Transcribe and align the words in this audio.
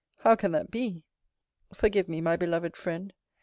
How 0.21 0.35
can 0.35 0.51
that 0.53 0.71
be? 0.71 1.03
Forgive 1.75 2.09
me, 2.09 2.21
my 2.21 2.35
beloved 2.35 2.75
friend. 2.75 3.13